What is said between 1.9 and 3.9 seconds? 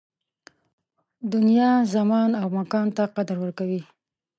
زمان او مکان ته قدر ورکوي